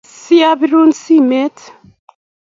[0.13, 1.57] Siyabirun simet